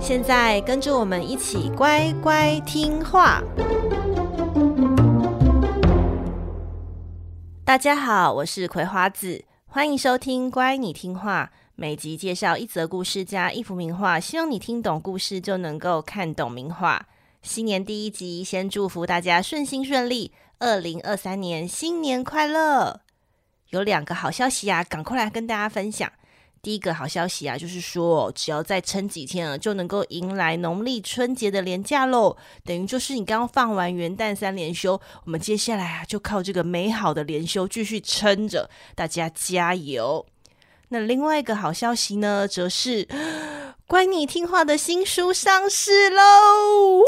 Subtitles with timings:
[0.00, 3.42] 现在跟着我们一起乖乖听话。
[7.64, 11.50] 大家好，我是葵花子，欢迎收听《乖，你听话》。
[11.76, 17.06] 每集介绍一则故事加一幅名画，希望你听懂故事就能够看懂名画。
[17.42, 23.00] 新年第一集，先祝福大家顺心顺利，二零二三年新年快乐！
[23.70, 26.12] 有两个好消息啊，赶快来跟大家分享。
[26.64, 32.34] 第一个好消息啊，就是说，只要再撑几天啊，就能够迎来农历春节的连假喽。
[32.64, 40.24] 等于就是你刚刚放完元旦三连休，我们接下来啊，就靠这个美好的连休继续撑着，大家加油。
[40.88, 43.06] 那另外一个好消息呢，则是
[43.86, 47.02] 乖你听话的新书上市喽！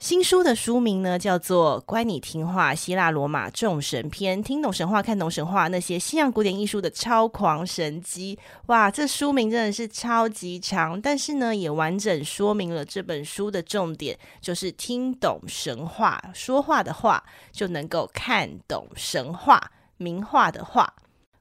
[0.00, 8.38] 新书的书名呢，叫做《乖，你听话：希腊罗马众神篇》，听懂神话，看懂神话，那些西洋古典艺术的超狂神机。
[8.68, 20.94] 哇，这书名真的是超级长，但是呢，也完整说明了这本书的重点，就是听懂神话，说话的话就能够看懂神话，名画的画。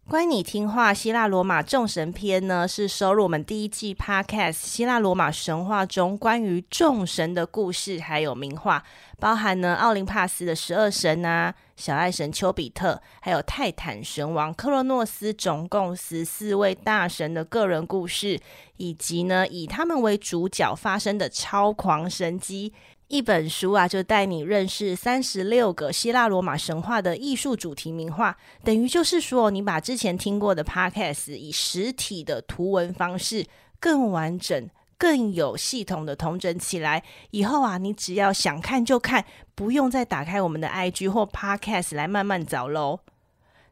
[0.09, 8.83] 乖，你听话，希腊罗马众神篇呢，是收录我们第一季 Podcast 希腊罗马神话中关于众神的故事，还有名画，
[9.19, 18.39] 包含呢奥林帕斯的十二神啊，小爱神丘比特，还有泰坦神王克洛诺斯，总共十四位大神的个人故事，
[18.77, 22.73] 以及呢以他们为主角发生的超狂神机。
[23.09, 33.47] 一本书啊，就带你认识三十六个希腊罗马神话的艺术主题名画，等于就是说，你把之前听过的 Podcast 以实体的图文方式，
[33.79, 37.03] 更完整、更有系统的统整起来。
[37.31, 39.25] 以后啊，你只要想看就看，
[39.55, 42.99] 不用再打开我们的 IG 或 Podcast 来慢慢找喽。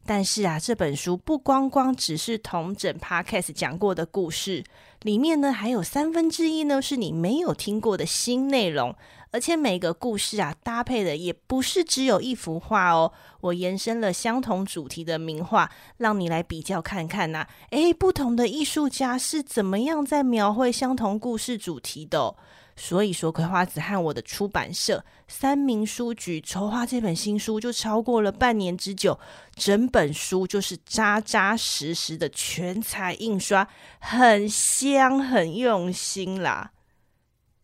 [0.04, 4.64] 但是啊，这本书不光光只是同整 Podcast 讲过的故事，
[5.04, 8.96] 里面呢还有三分之一呢是你没有听过的新内容。
[9.32, 13.12] 而且每个故事啊，搭配的也不是只有一幅画哦。
[13.42, 17.50] 我延伸了相同主题的名画，让你来比较看看呐、啊。
[17.72, 22.36] 诶，不同的艺术家是怎么样在描绘相同故事主题的、
[22.76, 29.20] 所以说，葵花子和我的出版社三民书局筹划这本新书就超过了半年之久。
[29.56, 33.68] 整本书就是扎扎实实的全彩印刷，
[34.00, 36.72] 很香，很用心啦。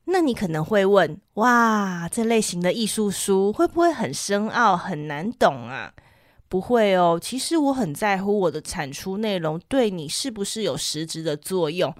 [0.05, 5.93] 那你可能会问：哇，这类型的艺术书会不会很深奥、很难懂啊？
[6.49, 11.93] 不会哦，其实我很在乎我的产出内容对你是不是有实质的作用。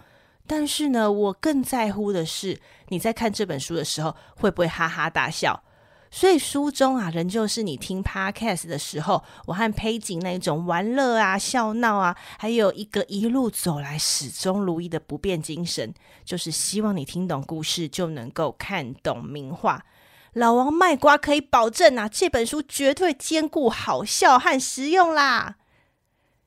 [0.45, 2.59] 但是呢，我更在乎的是
[2.89, 5.63] 你在看这本书的时候会不会哈哈大笑。
[6.16, 15.91] 所以书中啊，仍旧是你听 Podcast 的时候，我和佩锦那种玩乐啊、笑闹啊，还有一个一路走来始终如一的不变精神，
[16.24, 19.84] 就是希望你听懂故事就能够看懂名画。
[20.34, 25.56] 老王卖瓜可以保证啊，这本书绝对兼顾好笑和实用啦。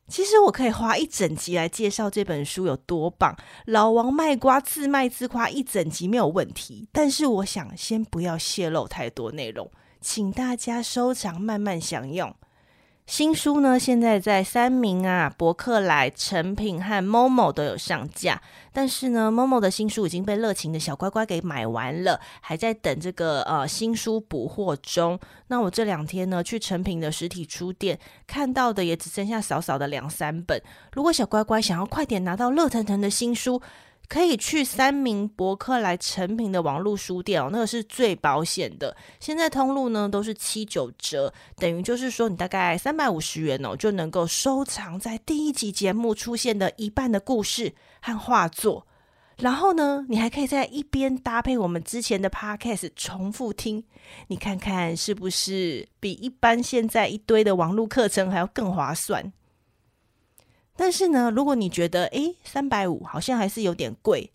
[0.09, 3.37] 其实我可以花一整集来介绍这本书有多棒，
[3.67, 6.89] 老王卖瓜自卖自夸一整集没有问题。
[6.93, 12.35] 但是我想先不要泄露太多内容，请大家收藏慢慢享用。
[13.07, 18.43] 新书呢，现在在三明啊、博客来、诚品和 Momo 都有上架。
[18.73, 25.19] 但是呢，Momo 的新书已经被热情的小乖乖给买完了，还在等这个呃新书补货中。
[25.47, 27.97] 那我这两天呢，去诚品的实体书店
[28.27, 30.61] 看到的也只剩下少少的两三本。
[30.93, 33.63] 如果小乖乖想要快点拿到热腾腾的新书，
[34.09, 38.97] 可以去三明博客来成品的网络书店哦，那个是最保险的。
[39.19, 48.87] 现在通路呢都是七九折，等于就是说你大概三百五十元哦，就能够收藏在第一集节目出现的一半的故事和画作。
[49.39, 53.85] 然后呢，你还可以在一边搭配我们之前的 podcast 重复听，
[54.29, 59.31] 你看看是不是比一般现在一堆的网络课程还要更划算？
[60.77, 64.31] 但是呢，如果你觉得诶三百五好像还是有点贵，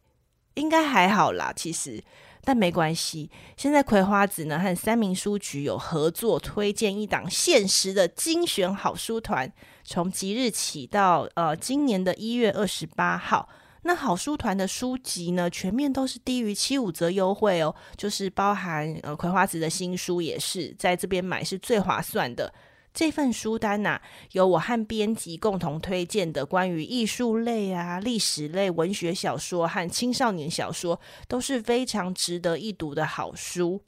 [0.55, 2.03] 应该还好啦，其实，
[2.43, 3.29] 但没关系。
[3.55, 9.51] 现在葵花籽呢和三民书局有合作，推荐一档限时的精选好书团，
[9.83, 13.47] 从即日起到呃今年的一月二十八号。
[13.83, 22.53] 那好书团的书籍呢，全面都是低于七五折优惠哦，就是包含呃葵花籽的新书也是在这边买是最划算的。
[22.93, 24.01] 这份书单呐、啊，
[24.33, 33.81] 有我和编辑共同推荐的关于艺术类啊、历史类、文学小说和青少年小说，都是非常值得一读的好书。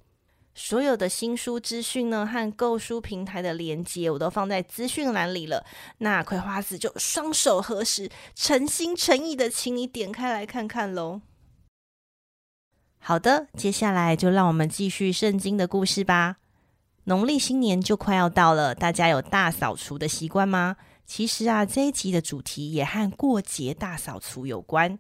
[0.56, 5.66] 所有的新书资讯呢，和购书平台的连接，我都放在资讯栏里了。
[5.98, 11.22] 那葵花子就双手合十，诚心诚意的请你点开来看看喽。
[13.00, 16.38] 好的，接下来就让我们继续圣经的故事吧。
[17.06, 20.78] 农历新年就快要到了，大家有大扫除的习惯吗？
[21.06, 24.98] 其实啊，这一集的主题也和过节大扫除有关。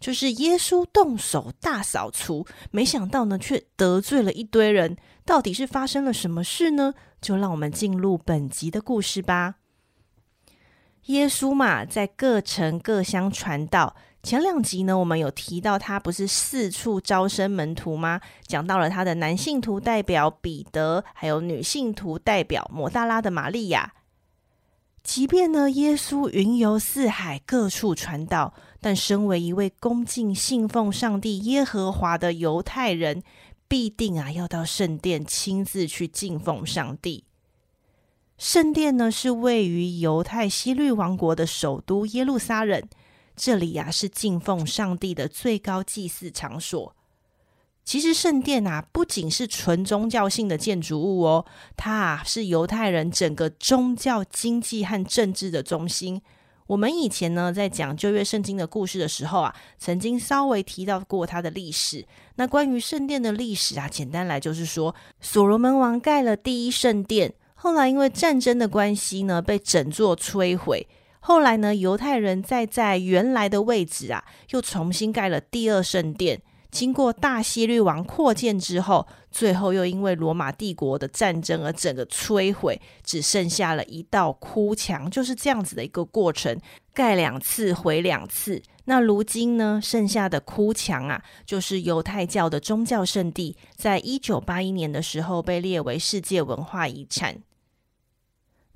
[0.00, 4.96] 就是耶稣动手大扫除，没想到呢，却得罪了一堆人。
[5.24, 6.94] 到底是发生了什么事呢？
[7.20, 9.56] 就让我们进入本集的故事吧。
[11.06, 13.96] 耶稣嘛，在各城各乡传道。
[14.22, 18.20] 前两集呢，我们有提到他不是四处招生门徒吗？
[18.46, 23.94] 讲到了他的男性徒代表彼得，还有女性徒代表抹大拉的玛利亚。
[25.02, 28.52] 即便呢，耶稣云游四海，各处传道。
[28.80, 33.22] 但身为一位恭敬信奉上帝耶和华的犹太人，
[33.66, 37.24] 必定啊要到圣殿亲自去敬奉上帝。
[38.36, 42.80] 圣殿呢是位于犹太希律王国的首都耶路撒冷，
[43.38, 46.94] 这里呀、是敬奉上帝的最高祭祀场所。
[47.84, 51.46] 其实圣殿啊不仅是纯宗教性的建筑物哦，
[51.76, 56.20] 它啊是犹太人整个宗教、经济和政治的中心。
[56.66, 62.04] 我们以前呢，在讲旧约圣经的故事的时候啊，曾经稍微提到过它的历史。
[62.34, 70.86] 那关于圣殿的历史啊，简单来就是说，所罗门王盖了第一圣殿，后来因为战争的关系呢，被整座摧毁。
[71.28, 76.40] 后来呢，犹太人再在原来的位置啊，又重新盖了第二圣殿。
[76.70, 86.58] 经过大希律王扩建之后，最后又因为罗马帝国的战争而整个摧毁，只剩下了一道哭墙，就是这样子的一个过程，
[86.94, 88.62] 盖两次毁两次。
[88.86, 97.42] 那如今呢，剩下的哭墙啊，就是犹太教的宗教圣地，在一九八一年的时候被列为世界文化遗产。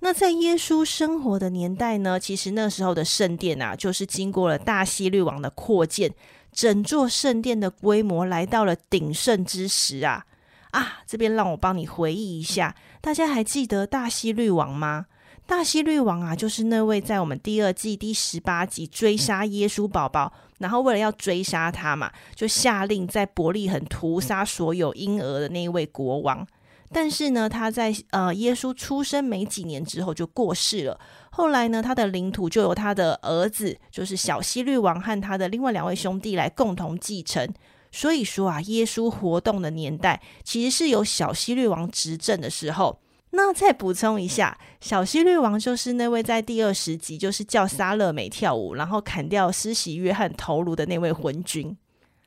[0.04, 6.12] 那在耶稣生活的年代呢，其实那时候的圣殿啊，就是经过了大希律王的扩建。
[6.52, 10.26] 整座圣殿的规模来到了鼎盛之时啊
[10.72, 10.98] 啊！
[11.06, 15.06] 这边让我帮你回忆一下，大家还记得大希律王吗？
[15.46, 26.44] 大希律王啊，就是那位在我们第二季第十八集追杀耶稣宝宝，然后为了要追杀他嘛，就下令在伯利恒屠杀所有婴儿的那一位国王。
[26.92, 31.00] 但是呢，他在呃耶稣出生没几年之后就过世了。
[31.30, 37.48] 后来呢，他的领土就由他的儿子，就是小希律王和他的另外两位兄弟来共同继承。
[37.90, 42.98] 所以说啊，耶稣活动的年代其实是由小希律王执政的时候。
[43.34, 51.74] 那再补充一下，小希律王就是那位在第二十集就是叫撒勒美跳舞，然后砍掉施洗约翰头颅的那位昏君。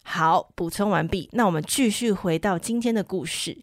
[0.01, 3.59] 好，补充完毕，那我们继续回到今天的故事。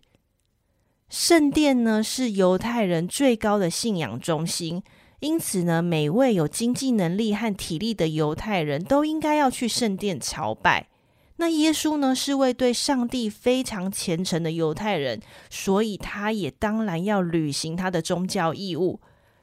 [1.12, 4.82] 圣殿呢，是犹太人最高的信仰中心，
[5.20, 10.88] 因此呢，每位有经济能力和体力的犹太人都应该要去圣殿朝拜。
[11.36, 18.98] 那耶稣呢，是位对上帝非常虔诚的犹太人，所以他也当然要履行他的宗教义务。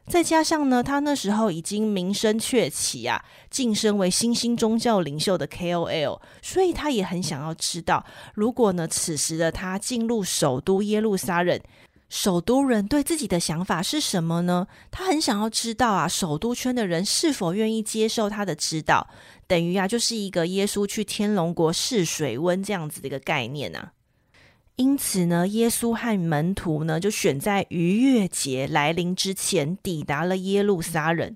[0.10, 11.62] 再加上呢，他那时候已经名声鹊起啊，晋升为新兴宗教领袖的 KOL，所以他也很想要知道，如果呢，此时的他进入首都耶路撒冷，
[12.10, 14.66] 首都人对自己的想法是什么呢？
[14.90, 19.08] 他很想要知道啊，首都圈的人是否愿意接受他的指导，
[19.46, 23.92] 等于啊，就是一个耶稣去天龙国试水温这样子的一个概念啊。
[24.80, 31.36] 因此呢，耶稣和门徒呢就选在逾越节来临之前抵达了耶路撒冷。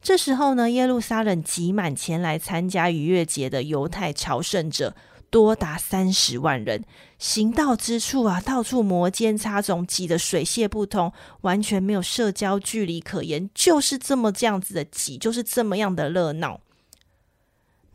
[0.00, 4.94] 这时候呢，耶路撒冷挤满前来参加逾越节的犹太朝圣者，
[5.30, 6.84] 多达三十万人。
[7.18, 16.60] 行道之处啊，到处摩肩擦踵，挤得水泄不通，完全没有社交距离可言，就是这么这样子的挤，就是这么样的热闹。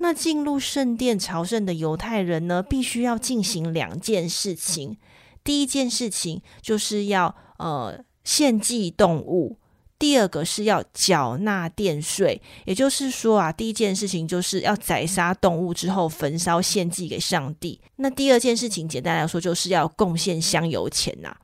[0.02, 4.98] 那进入圣殿朝圣的犹太人呢，必须要进行两件事情。
[5.44, 9.60] 第一件事情就是要呃献祭动物，
[10.00, 12.42] 第二个是要缴纳殿税。
[12.66, 17.80] 也就是说啊，第一件事情就是要宰杀动物之后焚烧献祭给上帝。
[17.98, 21.38] 那第二件事情，简单来说就是要贡献香油钱呐、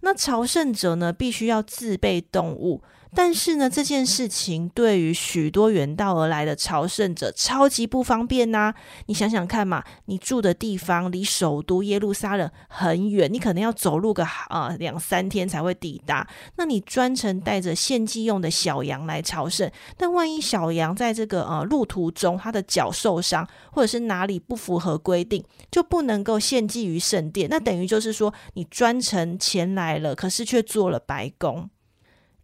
[0.00, 2.80] 那朝圣者呢，必须要自备动物。
[3.14, 8.72] 但是呢，这件事情对于许多远道而来的朝圣者超级不方便呐、
[9.06, 16.26] 你想想看嘛，你住的地方离首都耶路撒冷很远，你可能要走路个啊、两三天才会抵达。
[16.56, 27.46] 那你专程带着献祭用的小羊来朝圣，但万一小羊在这个呃路途中它的脚受伤，或者是哪里不符合规定，就不能够献祭于圣殿。
[27.50, 31.68] 那等于就是说，你专程前来了，可是却做了白工。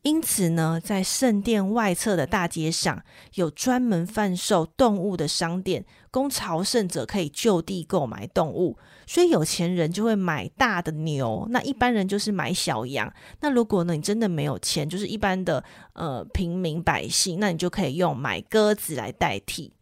[0.09, 8.79] 因此呢，在圣殿外侧的大街上，有专门贩售动物的商店，供朝圣者可以就地购买动物。
[9.07, 13.13] 所以有钱人就会买大的牛，那一般人就是买小羊。
[13.41, 15.63] 那如果呢，你真的没有钱，就是一般的
[15.93, 19.75] 呃平民百姓，那你就可以用买鸽子来代替。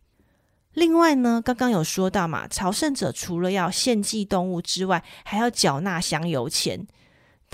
[0.72, 6.84] 另外呢，刚刚有说到嘛，朝圣者除了要献祭动物之外，还要缴纳香油钱。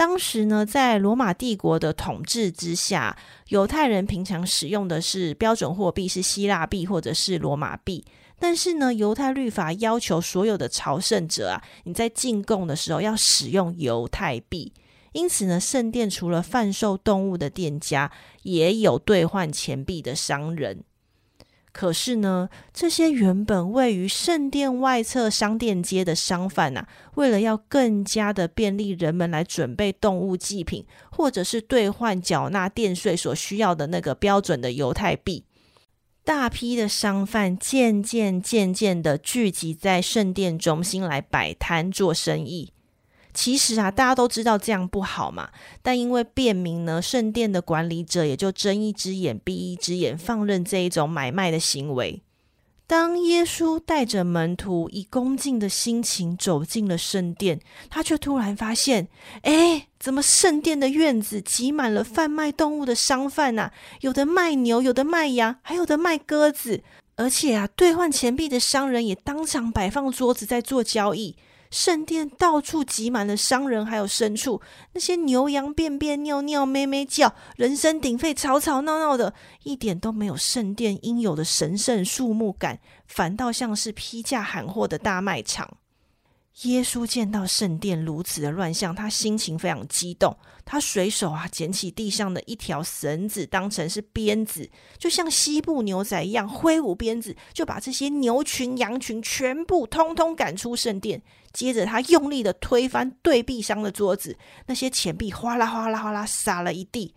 [0.03, 3.17] 当时呢，在罗马帝国的统治之下，
[3.51, 8.05] 犹太人平常使用的是标准货币，是希腊币或者是罗马币。
[8.41, 14.73] 但是呢，犹太律法要求所有的朝圣者啊，你在进贡的时候要使用犹太币。
[15.13, 18.11] 因此呢，圣殿除了贩售动物的店家，
[18.43, 20.83] 也有兑换钱币的商人。
[21.73, 35.45] 可是呢，这些原本位于圣殿外侧商店街的商贩呐、啊，为了要更加的便利人们来准备动物祭品，或者是兑换缴纳殿税所需要的那个标准的犹太币，
[36.23, 42.75] 大批的商贩渐渐渐渐的聚集在圣殿中心来摆摊做生意。
[43.35, 45.51] 其实啊，大家都知道这样不好嘛，
[45.83, 52.23] 但因为便民呢，圣殿的管理者也就睁一只眼闭一只眼，放任这一种买卖的行为。
[52.87, 57.59] 当耶稣带着门徒以恭敬的心情走进了圣殿，
[57.89, 59.09] 他却突然发现，
[59.43, 63.71] 哎，怎么圣殿的院子挤满了贩卖动物的商贩呐？
[64.03, 66.83] 有的卖牛，有的卖羊，还有的卖鸽子，
[67.17, 71.35] 而且啊，兑换钱币的商人也当场摆放桌子在做交易。
[71.73, 74.61] 圣殿到处挤满了商人，还有牲畜。
[74.93, 85.79] 那些牛羊便便、尿尿、咩咩叫，人声鼎沸，吵吵闹闹的，一点都没有圣殿应有的神圣肃穆感，反倒像是批价喊货的大卖场。
[86.65, 90.37] 耶稣见到圣殿如此的乱象，他心情非常激动。
[90.65, 101.23] 他随手啊捡起地上的一条绳子，当成是鞭子，就像西部牛仔一样挥舞鞭子，就把这些牛群、羊群全部通通赶出圣殿。
[101.53, 107.15] 接着他用力的推翻对币商的桌子，那些钱币哗啦哗啦哗啦撒了一地。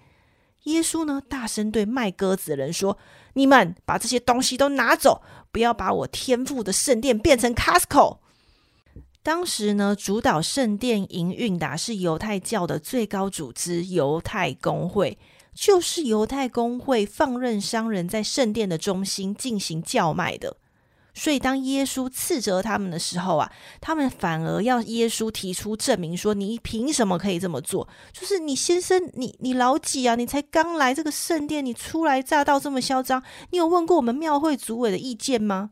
[0.63, 2.97] 耶稣呢，大声对卖鸽子的人说
[3.33, 5.21] ：“你们把这些东西都拿走，
[5.51, 8.17] 不要把我天父的圣殿变成 Costco。”
[9.25, 15.17] 当时呢，主导圣殿营运的是犹太教的最高组织——犹太公会，
[15.51, 20.57] 就是犹太公会放任商人在圣殿的中心进行叫卖的。
[21.15, 23.51] 所以，当耶稣斥责他们的时候啊，
[23.81, 27.87] 他们反而要耶稣提出证明，说：“你凭什么可以这么做？
[28.13, 30.13] 就是你先生，你你老几啊？
[30.13, 35.71] 你才刚来这个圣殿，你初来乍到这么嚣张，你有问过我们庙会主委的意见吗？”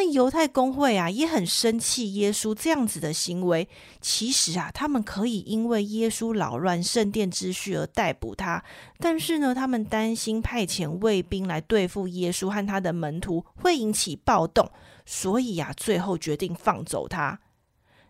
[0.00, 3.68] 那犹太公会啊也很生气，耶稣这样子的行为。
[4.00, 8.62] 其实啊，他们可以因为耶稣扰乱圣殿秩序而逮捕他，
[9.00, 14.70] 但是呢，他们担心派遣卫兵来对付耶稣和他的门徒会引起暴动，
[15.04, 17.40] 所以啊，最后决定放走他。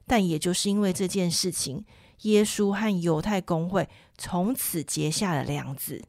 [0.06, 1.82] 但也就是因为这件事情，
[2.24, 6.02] 耶稣和犹太公会从此结下了梁子。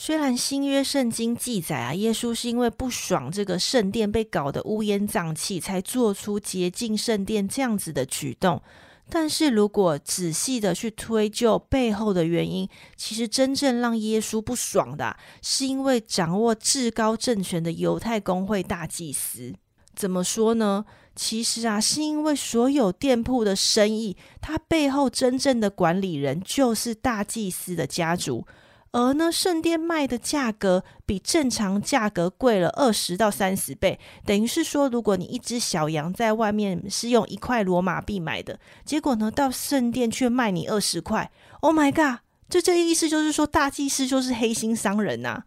[0.00, 8.62] 虽然新约圣经记载啊，耶稣是因为不爽这个圣殿被搞得乌烟瘴气，才做出洁净圣殿这样子的举动。
[9.10, 19.52] 但是如果仔细的去推究背后的原因，其实真正让耶稣不爽的，是因为掌握至高政权的犹太公会大祭司。
[19.96, 20.84] 怎么说呢？
[21.16, 28.46] 其实啊，是因为所有店铺的生意，它背后真正的管理人就是大祭司的家族。
[28.90, 41.30] 而呢，圣殿卖的价格比正常价格贵了二十到三十倍，等于是说，如果你一只小羊在外面是用一块罗马币买的，结果呢，到圣殿却卖你二十块。
[41.60, 42.20] Oh my god！
[42.48, 45.44] 这这意思就是说，大祭司就是黑心商人呐。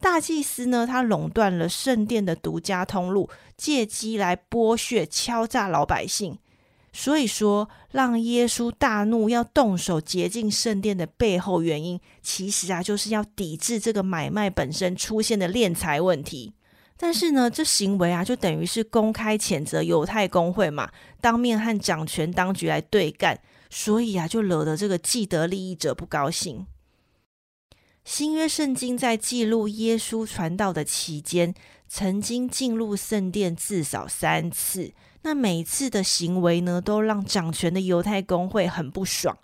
[0.00, 6.38] 大祭司呢，他垄断了圣殿的独家通路，借机来剥削、敲诈老百姓。
[6.92, 16.54] 所以说，让耶稣大怒，要动手洁净圣殿的背后原因，其实啊，就是要抵制这个买卖本身出现的敛财问题。
[16.96, 20.90] 但是呢，这行为啊，就等于是公开谴责犹太公会嘛，
[21.20, 23.38] 当面和掌权当局来对干，
[23.70, 26.66] 所以啊，就惹得这个既得利益者不高兴。
[28.04, 31.54] 新约圣经在记录耶稣传道的期间，
[31.86, 34.92] 曾经进入圣殿至少三次。
[35.28, 39.36] 那每次的行为呢，都让掌权的犹太公会很不爽。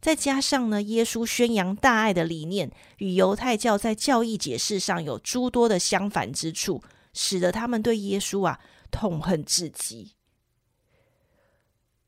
[0.00, 6.82] 再加上呢，耶稣宣扬大爱的理念，与犹太教在教义解释上有诸多的相反之处，
[7.14, 8.58] 使得他们对耶稣啊
[8.90, 10.14] 痛恨至极。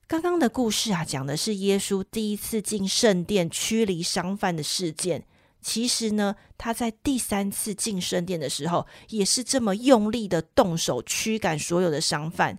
[0.08, 5.24] 刚刚的故事啊，讲的是耶稣第一次进圣殿驱离商贩的事件。
[5.62, 12.58] 其实呢，他在第三次进圣殿的时候，也是这么用力的动手驱赶所有的商贩。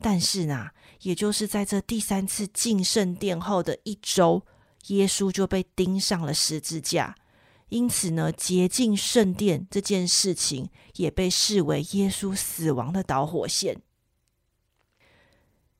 [0.00, 0.70] 但是呢，
[1.02, 4.42] 也就是在这第三次进圣殿后的一周，
[4.88, 7.14] 耶稣就被钉上了十字架。
[7.70, 13.80] 因此呢，洁净圣殿这件事情也被视为耶稣死亡的导火线。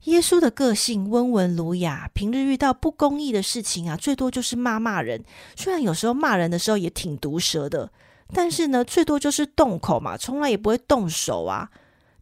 [0.04, 5.22] 耶稣的个性温文儒雅，平日遇到不公义的事情啊，最多就是骂骂人。
[5.56, 7.92] 虽然有时候骂人的时候也挺毒舌的，
[8.32, 11.70] 但是呢，最多就是动口嘛，从来也不会动手啊。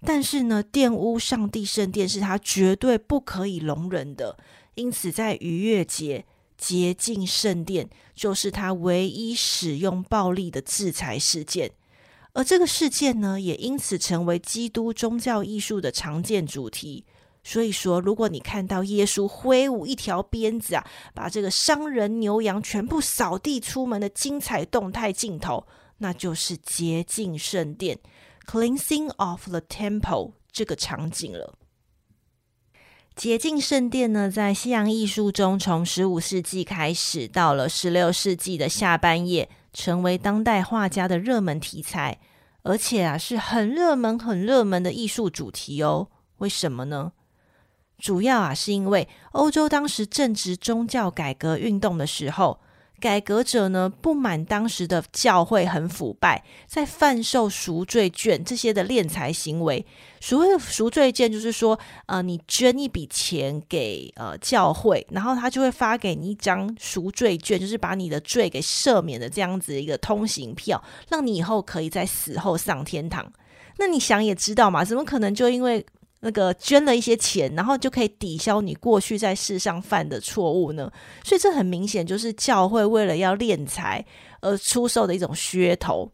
[0.04, 4.37] 但是呢，玷污上帝圣殿是他绝对不可以容忍的。
[4.75, 6.25] 因此，在逾越节
[6.56, 11.71] 洁净圣殿，就是他唯一使用暴力的制裁事件。
[12.32, 17.04] 而这个事件呢，也因此成为基督宗教艺术的常见主题。
[17.44, 25.66] 所以说，如果你看到耶稣挥舞一条鞭子啊，把这个商人牛羊全部扫地出门的精彩动态镜头，
[25.99, 27.99] 那就是洁净圣殿
[28.52, 31.54] （cleansing of the temple） 这个场景了。
[33.16, 42.21] 洁净圣殿呢，在西洋艺术中，从十五世纪开始，到了十六世纪的下半叶，成为当代画家的热门题材，
[42.62, 46.09] 而且啊，是很热门、很热门的艺术主题哦。
[46.38, 47.12] 为什么呢？
[47.99, 52.61] 主要啊，是因为欧洲当时正值宗教改革运动的时候，
[53.02, 59.85] 改革者呢，不满当时的教会很腐败，在贩售赎罪券这些的敛财行为。
[60.21, 73.33] 所谓的赎罪券，就是说，呃，你捐一笔钱给呃教会，然后他就会发给你一张赎罪券，就是把你的罪给赦免的这样子一个通行票，让你以后可以在死后上天堂。
[73.79, 75.85] 那你想也知道嘛，怎么可能就因为
[76.24, 80.90] 那个捐了一些钱，然后就可以抵消你过去在世上犯的错误呢？
[81.24, 84.04] 所以这很明显就是教会为了要敛财
[84.40, 86.08] 而出售的一种噱头。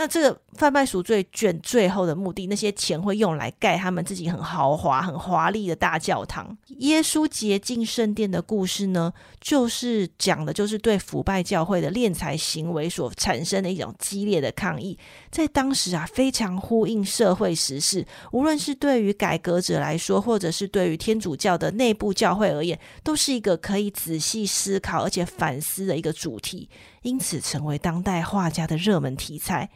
[0.00, 6.56] 那这个贩卖赎罪券最后的目的，那些钱会用来盖他们自己很豪华、很华丽的大教堂。
[6.78, 14.98] 耶稣洁净圣殿的故事呢，就是讲的就是对腐败教会的敛财行为所产生的一种激烈的抗议。
[15.30, 26.70] 在当时啊，非常呼应社会时事，无论是对于改革者来说，或者是对于天主教的内部教会而言，都是一个可以仔细思考而且反思的一个主题，
[27.02, 29.68] 因此成为当代画家的热门题材。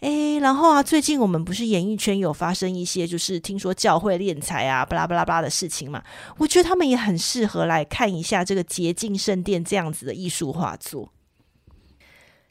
[0.00, 6.02] 诶，然后啊，最近我们不是演艺圈有发生一些，就是听说教会敛财啊，巴拉巴拉巴拉的事情嘛。
[6.38, 11.12] 我觉得他们也很适合来看一下这个洁净圣殿这样子的艺术画作。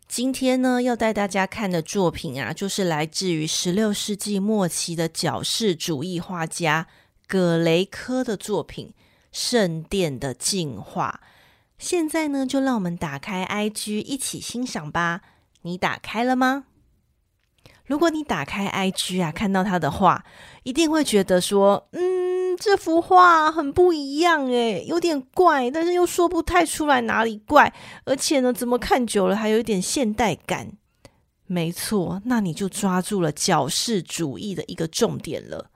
[0.08, 6.88] 今天呢，要带大家看的作品啊，就是来自于十六世纪末期的矫饰主义画家
[7.28, 8.88] 葛雷科的作品
[9.32, 11.22] 《圣殿的净化》。
[11.78, 15.22] 现在呢，就让我们打开 IG 一起欣赏吧。
[15.64, 16.66] 你打开了吗？
[17.86, 20.24] 如果你打开 IG 啊，看到他的画，
[20.64, 27.74] 一定会觉得说，嗯，这幅画很不一样诶，有点怪，但是又说不太出来哪里怪，
[28.06, 30.72] 而且呢，怎么看久了还有一点现代感。
[31.46, 35.70] 没错，那你就抓住了矫饰主义的一个重点了。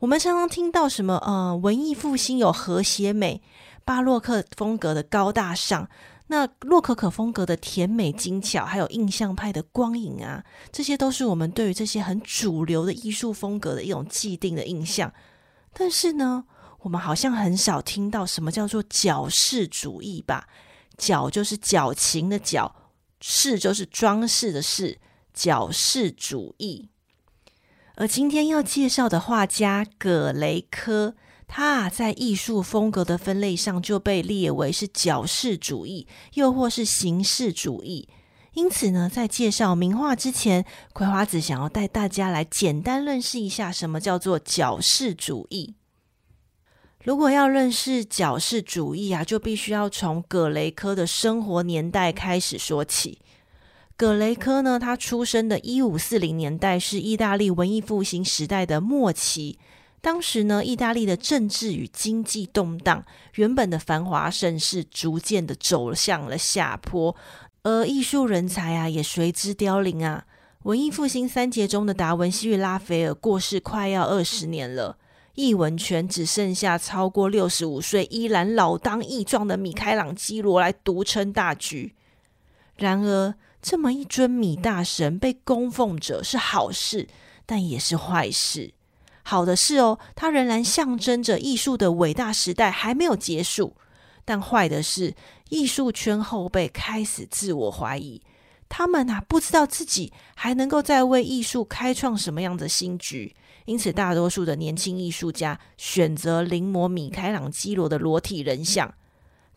[0.00, 3.40] 我们常常听到什么，呃，文艺复兴有和谐美，
[3.84, 5.88] 巴洛克风格的高大上。
[6.32, 15.12] 那洛可可风格的甜美精巧，还有印象派的光影啊，这些都是我们对于这些很主流的艺术风格的一种既定的印象。
[15.72, 16.44] 但是呢，
[16.82, 20.46] 我们好像很少听到什么叫做矫饰主义吧？
[20.96, 22.76] 矫就是矫情的矫，
[23.20, 25.00] 饰就是装饰的饰，
[25.34, 26.90] 矫饰主义。
[27.96, 31.16] 而今天要介绍的画家葛雷科。
[31.52, 38.08] 他在艺术风格的分类上就被列为是矫饰主义，又或是形式主义。
[38.52, 45.74] 因此呢，在介绍名画之前，葵花子想要带大家来简单认识一下什么叫做矫饰主义。
[47.02, 53.18] 如果要认识矫饰主义啊，就必须要从葛雷科的生活年代开始说起。
[53.96, 59.58] 葛雷科呢，他出生的一五四零年代是意大利文艺复兴时代的末期。
[60.00, 67.14] 当时呢，意大利的政治与经济动荡，原本的繁华盛世逐渐的走向了下坡。
[67.62, 70.24] 而艺术人才啊也随之凋零啊。
[70.62, 74.96] 文艺复兴三杰中的达文西与拉斐尔过世快要二十年了，
[75.34, 81.94] 艺文圈只剩下超过六十五岁依然老当益壮的米开朗基罗来独撑大局。
[82.76, 87.08] 然而，这么一尊米大神被供奉着是好事，
[87.44, 88.72] 但也是坏事。
[89.22, 93.74] 好的是哦，它仍然象征着艺术的伟大时代还没有结束；
[94.24, 95.14] 但坏的是，
[95.50, 98.22] 艺术圈后辈开始自我怀疑，
[98.68, 103.34] 他们啊不知道自己还能够再为艺术开创什么样的新局。
[103.66, 108.92] 因此，大多数的年轻艺术家选择临摹米开朗基罗的裸体人像。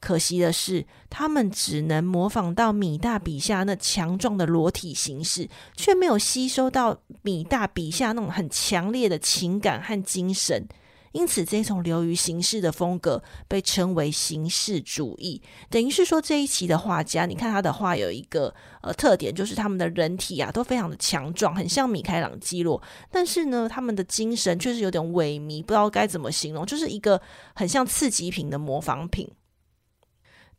[0.04, 10.68] 可惜的是，他们只能模仿到米大笔下那强壮的裸体形式，却没有吸收到米大笔下那种很强烈的情感和精神。
[11.14, 15.42] 因此，这种流于形式的风格被称为形式主义。
[15.70, 22.82] 等于是说，这一期的画家，你看他的画有一个呃特点，就是他们的人体啊都非常的强壮，很像米开朗基罗。
[23.10, 27.22] 但是呢，他们的精神却是有点萎靡，不知道该怎么形容，就是一个
[27.56, 29.30] 很像次级品的模仿品。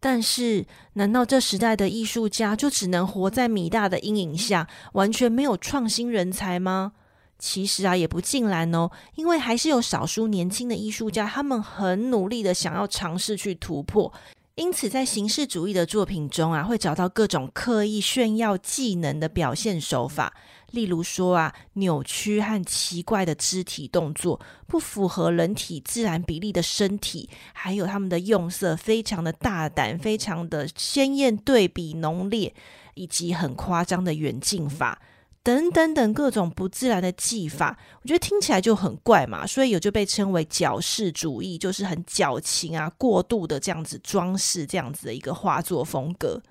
[0.06, 6.92] 但是，难道这时代的艺术家就只能活在米大的阴影下，完全没有创新人才吗？
[7.38, 14.12] 其实啊，也不尽然哦，因为还是有少数年轻的艺术家，他们很努力的想要尝试去突破。
[14.56, 20.34] 因此，在形式主义的作品中啊，会找到各种刻意炫耀技能的表现手法。
[20.74, 32.52] 例如说啊，扭曲和奇怪的肢体动作，不符合人体自然比例的身体，还有他们的用色非常的大胆，非常的鲜艳对比浓烈，
[32.94, 35.00] 以及很夸张的远近法。
[35.42, 46.42] 等等等各种不自然的技法，我觉得听起来就很怪嘛，所以也就被称为矫饰主义，就是很矫情啊、过度的这样子装饰这样子的一个画作风格。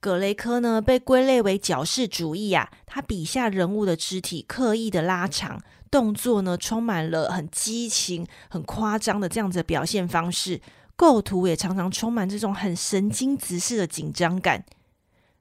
[0.00, 5.60] 葛雷科呢被归类为矫饰主义啊，他笔下人物的肢体刻意的拉长，
[5.90, 10.60] 动作呢充满了很激情、很夸张的这样子的表现方式，
[10.96, 14.64] 构图也常常充满这种很神经质式的紧张感。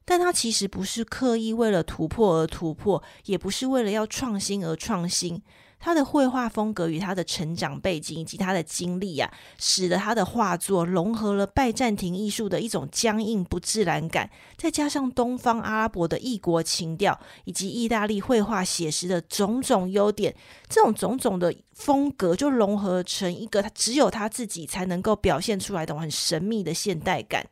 [0.04, 5.41] 但他其实不是刻意为了突破而突破，也不是为了要创新而创新。
[5.80, 20.36] 他的绘画风格与他的成长背景以及他的经历啊，使得他的画作融合了拜占庭艺术的一种僵硬不自然感，再加上东方阿拉伯的异国情调，以及意大利绘画写实的种种优点，
[20.68, 27.48] 这种种种的风格就融合成一个他只有他自己才能够表现出来的很神秘的现代感。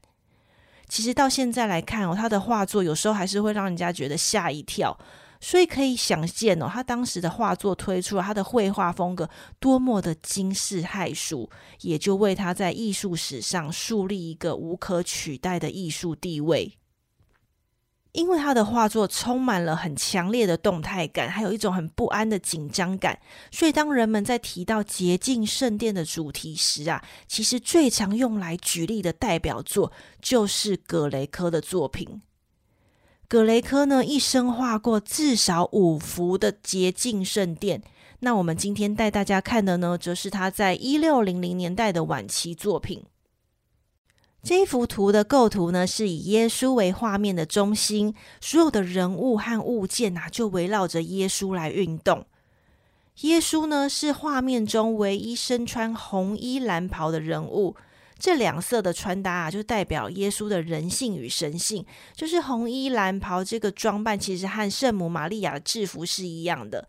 [0.89, 4.97] 其实到现在来看哦，他的画作有时候还是会让人家觉得吓一跳，
[5.39, 11.49] 所以可以想见哦，他当时的画作推出了他的绘画风格多么的惊世骇俗，
[11.81, 16.77] 也就为他在艺术史上树立一个无可取代的艺术地位。
[18.13, 23.19] 因为他的画作充满了很强烈的动态感，还有一种很不安的紧张感，
[23.51, 32.23] 所以当人们在提到洁净圣殿的主题时啊，其实最常用来举例的代表作就是葛雷科的作品。
[33.29, 37.83] 葛雷科呢，一生画过至少五幅的洁净圣殿。
[38.19, 43.03] 那我们今天带大家看的呢，则是他在一六零零年代的晚期作品。
[44.41, 52.25] 这幅图的构图呢，是以耶稣为画面的中心，所有的人物和物件呐、啊，就围绕着耶稣来运动。
[53.23, 57.75] 耶稣呢，是画面中唯一身穿红衣蓝袍的人物，
[58.17, 61.85] 这两色的穿搭啊，就代表耶稣的人性与神性。
[62.13, 66.87] 就是红衣蓝袍这个装扮，其实和圣母玛利亚的制服是一样的。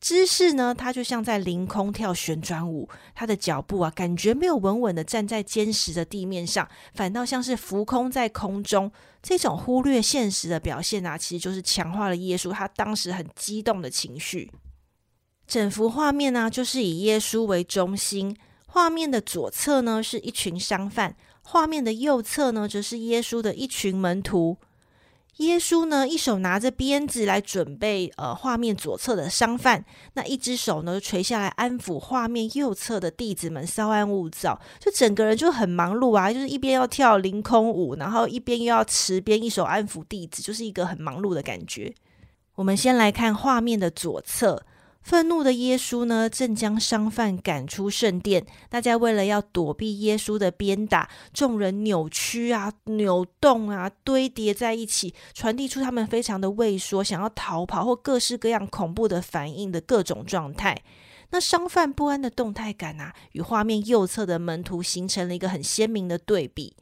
[0.00, 8.90] 姿势呢，他就像在凌空跳旋转舞，他的脚步啊，感觉没有稳稳的站在坚实的地面上，反倒像是浮空在空中。
[9.22, 14.50] 这种忽略现实的表现啊，其实就是强化了耶稣他当时很激动的情绪。
[15.46, 18.36] 整幅画面呢，就是以耶稣为中心，
[18.72, 24.56] 画面的左侧呢是一群商贩，画面的右侧呢则是耶稣的一群门徒。
[25.36, 34.58] 耶稣呢，一手拿着鞭子来准备，呃，画面左侧的商贩，那一只手呢垂下来安抚画面右侧的弟子们，稍安勿躁。
[34.78, 41.94] 就整个人就很忙碌啊，就是一边要跳凌空舞，然后一边又要持鞭，一手安抚弟子，就是一个很忙碌的感觉。
[42.54, 44.64] 我们先来看画面的左侧。
[45.02, 48.46] 愤怒的耶稣呢，正将商贩赶出圣殿。
[48.68, 60.80] 大家为了要躲避耶稣的鞭打，众人扭曲啊、扭动啊、堆叠在一起，传递出他们非常的畏缩，想要逃跑或各式各样恐怖的反应的各种状态。
[61.30, 66.76] 那商贩不安的动态感啊，与画面右侧的门徒形成了一个很鲜明的对比。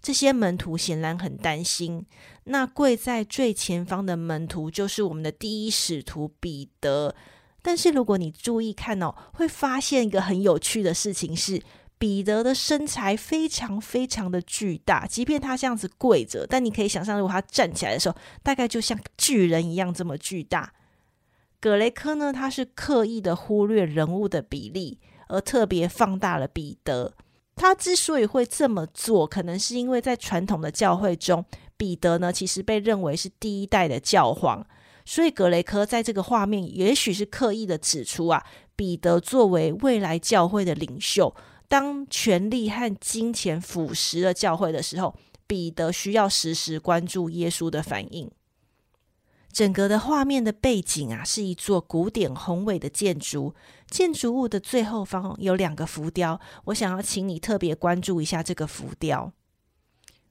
[0.00, 2.06] 这些门徒显然很担心。
[2.44, 7.14] 那跪在最前方的门徒就是我们的第一使徒彼得。
[7.68, 11.62] 但是如果你注意看哦，会发现一个很有趣的事情是，
[11.98, 20.72] 彼得的身材非常非常的巨大，即便他这样子跪着，但你可以想象，如果他站起来的时候，大概就像巨人一样这么巨大。
[21.60, 27.12] 葛雷科呢，他是刻意的忽略人物的比例，而特别放大了彼得。
[27.54, 31.44] 他之所以会这么做，可能是因为在传统的教会中，
[31.76, 34.66] 彼得呢其实被认为是第一代的教皇，
[35.10, 38.44] 所以格雷科在这个画面也许是刻意的指出啊，
[38.76, 41.34] 彼得作为未来教会的领袖，
[41.66, 45.16] 当权力和金钱腐蚀了教会的时候，
[45.46, 48.30] 彼得需要时时关注耶稣的反应。
[49.50, 53.54] 整个的画面的背景啊，是一座古典宏伟的建筑。
[53.88, 59.32] 建筑物的最后方有两个浮雕，我想要请你特别关注一下这个浮雕。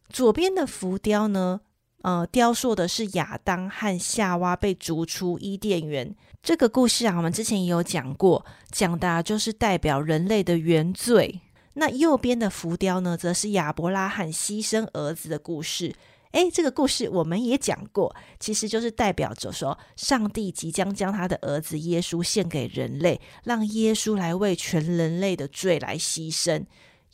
[0.08, 1.62] 左边的浮雕呢，
[2.04, 6.16] 呃，雕塑的是亚当和夏娃被逐出伊甸园。
[6.42, 11.42] 这个故事啊，我们之前也有讲过，讲的就是代表人类的原罪。
[11.74, 15.94] 那右边的浮雕呢，则是亚伯拉罕牺牲儿子的故事。
[16.32, 26.64] 诶，这个故事我们也讲过，其实就是代表着说，上帝即将将他的儿子耶稣献给人类，让耶稣来为全人类的罪来牺牲，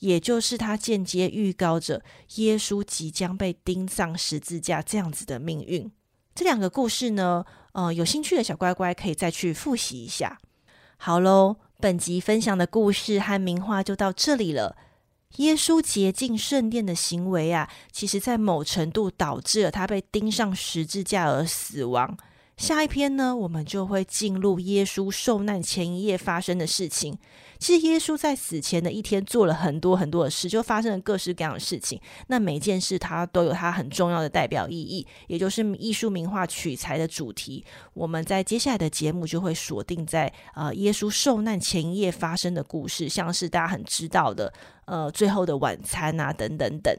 [0.04, 2.04] 也就是他间接预告着
[2.36, 5.90] 耶稣即将被钉上十字架这样子的命运。
[6.36, 10.38] 这两个故事呢，呃，有兴趣的小乖乖可以再去复习一下。
[10.98, 14.76] 好喽，本集分享的故事和名画就到这里了。
[15.38, 22.18] 耶稣洁净圣殿的行为啊，其实在某程度导致了他被钉上十字架而死亡。
[22.58, 27.18] 下一篇呢，我们就会进入耶稣受难前一夜发生的事情。
[27.64, 31.98] 其实耶稣在死前的一天做了很多很多的事，就发生了各式各样的事情。
[32.28, 37.64] 那每件事它都有它很重要的代表意义，也就是艺术名画取材的主题。
[37.94, 46.94] 我们在接下来的节目就会锁定在呃耶稣受难前一夜发生的故事，像是大家很知道的呃最后的晚餐啊等等等。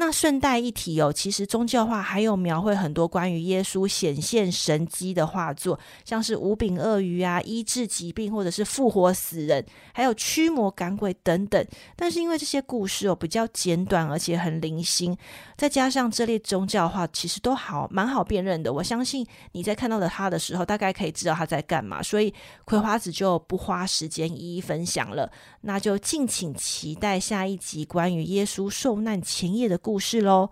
[0.00, 11.66] 那顺带一提哦，其实宗教画还有描绘很多关于耶稣显现神迹的画作，像是五饼鳄鱼啊、医治疾病或者是复活死人，还有驱魔赶鬼等等。
[11.96, 15.16] 但是因为这些故事哦比较简短，而且很零星，
[15.56, 22.00] 再加上这类宗教画其实都好蛮好辨认的，我相信你在看到的他的时候，大概可以知道他在干嘛。
[22.00, 22.32] 所以
[22.64, 25.28] 葵花子就不花时间一一分享了，
[25.62, 30.20] 那就敬请期待下一集关于耶稣受难前夜的故事。
[30.20, 30.50] 喽。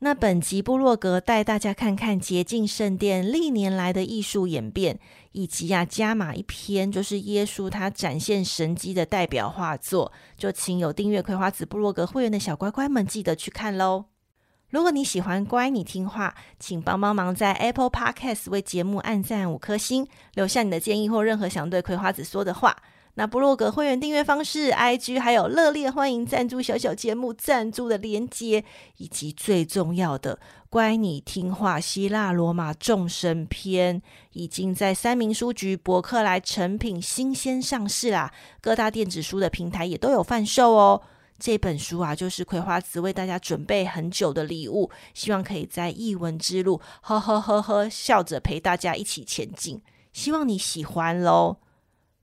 [0.00, 4.98] 那本集部落格带大家看看洁净圣殿历年来的艺术演变，
[5.30, 14.04] 以及啊加码一篇就是耶稣他展现神迹的代表画作，就请有订阅葵花子部落格会员的小乖乖们记得去看喽。
[14.68, 22.76] 如果你喜欢乖，你听话，请帮帮忙在 Apple Podcast 为节目按赞五颗星，留下你的建议或任何想对葵花子说的话。
[23.14, 28.64] 那部落格会员订阅方式、IG 还有热烈欢迎赞助小小节目赞助的连接，
[28.96, 30.38] 以及最重要的
[30.70, 34.00] 乖你听话希腊罗马众生篇，
[34.32, 41.02] 已经在三民书局博客来成品新鲜上市啦，各大电子书的平台也都有贩售哦。
[41.38, 49.82] 这本书啊，就是葵花子为大家准备很久的礼物，希望可以在艺文之路呵呵呵呵笑着陪大家一起前进，
[50.14, 51.58] 希望你喜欢喽。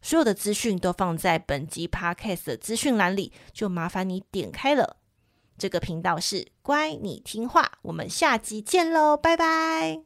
[0.02, 4.98] 所有的资讯都放在本集 Podcast 的资讯栏里，就麻烦你点开了。
[5.58, 10.02] 这个频道是乖，你听话，我们下集见喽，拜拜。